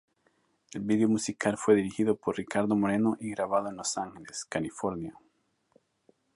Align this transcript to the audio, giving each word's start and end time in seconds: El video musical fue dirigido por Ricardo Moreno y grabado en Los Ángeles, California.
El 0.73 0.81
video 0.81 1.07
musical 1.07 1.59
fue 1.59 1.75
dirigido 1.75 2.15
por 2.15 2.35
Ricardo 2.35 2.75
Moreno 2.75 3.17
y 3.19 3.29
grabado 3.29 3.69
en 3.69 3.77
Los 3.77 3.99
Ángeles, 3.99 4.45
California. 4.45 5.13